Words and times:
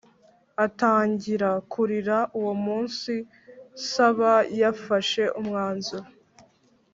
atangira 0.65 1.49
kuririra 1.71 2.17
Uwo 2.39 2.53
munsi 2.65 3.13
Saba 3.89 4.33
yafashe 4.61 5.23
umwanzuro 5.39 6.07